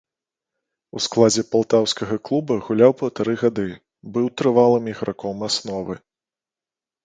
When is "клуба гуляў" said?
2.31-2.91